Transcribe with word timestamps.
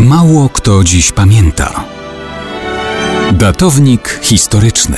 Mało 0.00 0.48
kto 0.48 0.84
dziś 0.84 1.12
pamięta. 1.12 1.84
Datownik 3.32 4.20
historyczny 4.22 4.96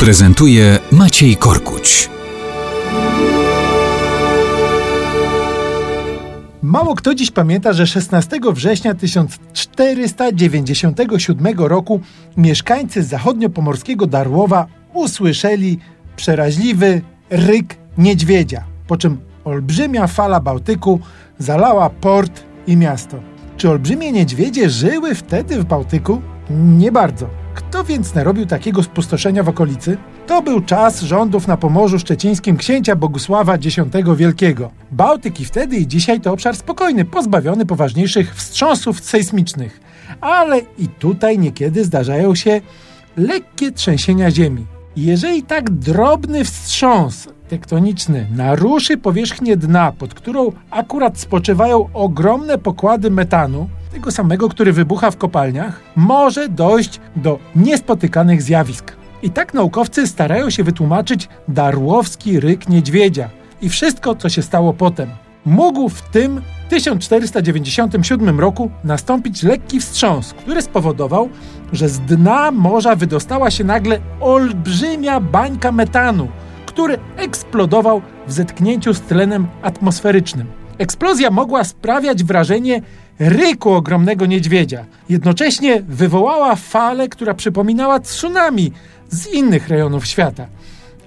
prezentuje 0.00 0.78
Maciej 0.92 1.36
Korkuć. 1.36 2.10
Mało 6.62 6.94
kto 6.94 7.14
dziś 7.14 7.30
pamięta, 7.30 7.72
że 7.72 7.86
16 7.86 8.40
września 8.52 8.94
1497 8.94 11.58
roku 11.58 12.00
mieszkańcy 12.36 13.02
zachodniopomorskiego 13.02 14.06
Darłowa 14.06 14.66
usłyszeli 14.92 15.78
przeraźliwy 16.16 17.02
ryk 17.30 17.76
niedźwiedzia, 17.98 18.64
po 18.86 18.96
czym 18.96 19.20
olbrzymia 19.44 20.06
fala 20.06 20.40
Bałtyku 20.40 21.00
zalała 21.38 21.90
port 21.90 22.44
i 22.66 22.76
miasto. 22.76 23.33
Czy 23.64 23.70
olbrzymie 23.70 24.12
niedźwiedzie 24.12 24.70
żyły 24.70 25.14
wtedy 25.14 25.58
w 25.58 25.64
Bałtyku? 25.64 26.22
Nie 26.50 26.92
bardzo. 26.92 27.28
Kto 27.54 27.84
więc 27.84 28.14
narobił 28.14 28.46
takiego 28.46 28.82
spustoszenia 28.82 29.42
w 29.42 29.48
okolicy? 29.48 29.96
To 30.26 30.42
był 30.42 30.60
czas 30.60 31.00
rządów 31.00 31.48
na 31.48 31.56
Pomorzu 31.56 31.98
Szczecińskim 31.98 32.56
księcia 32.56 32.96
Bogusława 32.96 33.54
X 33.54 33.66
Wielkiego. 34.16 34.70
Bałtyk 34.92 35.40
i 35.40 35.44
wtedy 35.44 35.76
i 35.76 35.86
dzisiaj 35.86 36.20
to 36.20 36.32
obszar 36.32 36.56
spokojny, 36.56 37.04
pozbawiony 37.04 37.66
poważniejszych 37.66 38.34
wstrząsów 38.34 39.00
sejsmicznych. 39.00 39.80
Ale 40.20 40.58
i 40.78 40.88
tutaj 40.88 41.38
niekiedy 41.38 41.84
zdarzają 41.84 42.34
się 42.34 42.60
lekkie 43.16 43.72
trzęsienia 43.72 44.30
ziemi. 44.30 44.66
Jeżeli 44.96 45.42
tak 45.42 45.70
drobny 45.70 46.44
wstrząs 46.44 47.28
tektoniczny 47.48 48.26
naruszy 48.36 48.96
powierzchnię 48.96 49.56
dna, 49.56 49.92
pod 49.92 50.14
którą 50.14 50.52
akurat 50.70 51.18
spoczywają 51.18 51.88
ogromne 51.94 52.58
pokłady 52.58 53.10
metanu, 53.10 53.68
tego 53.92 54.10
samego, 54.10 54.48
który 54.48 54.72
wybucha 54.72 55.10
w 55.10 55.16
kopalniach, 55.16 55.80
może 55.96 56.48
dojść 56.48 57.00
do 57.16 57.38
niespotykanych 57.56 58.42
zjawisk. 58.42 58.96
I 59.22 59.30
tak 59.30 59.54
naukowcy 59.54 60.06
starają 60.06 60.50
się 60.50 60.64
wytłumaczyć 60.64 61.28
darłowski 61.48 62.40
ryk 62.40 62.68
niedźwiedzia 62.68 63.28
i 63.62 63.68
wszystko, 63.68 64.14
co 64.14 64.28
się 64.28 64.42
stało 64.42 64.74
potem. 64.74 65.08
Mógł 65.46 65.88
w 65.88 66.02
tym 66.02 66.40
1497 66.68 68.40
roku 68.40 68.70
nastąpić 68.84 69.42
lekki 69.42 69.80
wstrząs, 69.80 70.32
który 70.32 70.62
spowodował, 70.62 71.28
że 71.72 71.88
z 71.88 72.00
dna 72.00 72.50
morza 72.50 72.96
wydostała 72.96 73.50
się 73.50 73.64
nagle 73.64 73.98
olbrzymia 74.20 75.20
bańka 75.20 75.72
metanu, 75.72 76.28
który 76.74 76.98
eksplodował 77.16 78.02
w 78.26 78.32
zetknięciu 78.32 78.94
z 78.94 79.00
tlenem 79.00 79.46
atmosferycznym. 79.62 80.46
Eksplozja 80.78 81.30
mogła 81.30 81.64
sprawiać 81.64 82.24
wrażenie 82.24 82.82
ryku 83.18 83.72
ogromnego 83.72 84.26
niedźwiedzia. 84.26 84.84
Jednocześnie 85.08 85.82
wywołała 85.88 86.56
falę, 86.56 87.08
która 87.08 87.34
przypominała 87.34 88.00
tsunami 88.00 88.72
z 89.10 89.26
innych 89.26 89.68
rejonów 89.68 90.06
świata. 90.06 90.46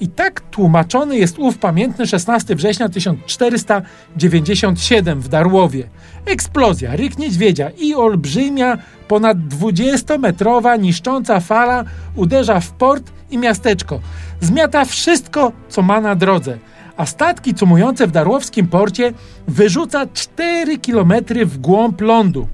I 0.00 0.08
tak 0.08 0.40
tłumaczony 0.40 1.16
jest 1.16 1.38
ów 1.38 1.58
pamiętny 1.58 2.06
16 2.06 2.54
września 2.54 2.88
1497 2.88 5.20
w 5.20 5.28
Darłowie. 5.28 5.88
Eksplozja, 6.26 6.96
ryk 6.96 7.18
niedźwiedzia 7.18 7.70
i 7.78 7.94
olbrzymia, 7.94 8.78
ponad 9.08 9.38
20-metrowa 9.38 10.80
niszcząca 10.80 11.40
fala 11.40 11.84
uderza 12.14 12.60
w 12.60 12.70
port 12.70 13.15
i 13.30 13.38
miasteczko. 13.38 14.00
Zmiata 14.40 14.84
wszystko, 14.84 15.52
co 15.68 15.82
ma 15.82 16.00
na 16.00 16.14
drodze, 16.14 16.58
a 16.96 17.06
statki 17.06 17.54
cumujące 17.54 18.06
w 18.06 18.10
darłowskim 18.10 18.66
porcie 18.66 19.12
wyrzuca 19.48 20.06
4 20.06 20.78
km 20.78 21.12
w 21.46 21.58
głąb 21.58 22.00
lądu. 22.00 22.48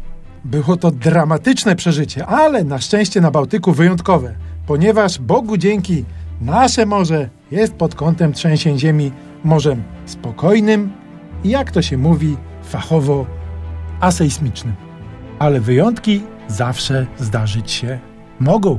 Było 0.44 0.76
to 0.76 0.90
dramatyczne 0.90 1.76
przeżycie, 1.76 2.26
ale 2.26 2.64
na 2.64 2.78
szczęście 2.78 3.20
na 3.20 3.30
Bałtyku 3.30 3.72
wyjątkowe, 3.72 4.34
ponieważ 4.66 5.18
Bogu 5.18 5.56
dzięki 5.56 6.04
nasze 6.40 6.86
morze 6.86 7.28
jest 7.50 7.74
pod 7.74 7.94
kątem 7.94 8.32
trzęsień 8.32 8.78
ziemi 8.78 9.12
morzem 9.44 9.82
spokojnym 10.06 10.92
i 11.44 11.48
jak 11.48 11.70
to 11.70 11.82
się 11.82 11.98
mówi 11.98 12.36
fachowo 12.62 13.26
asejsmicznym. 14.00 14.74
Ale 15.38 15.60
wyjątki 15.60 16.22
zawsze 16.48 17.06
zdarzyć 17.18 17.70
się 17.70 17.98
mogą. 18.40 18.78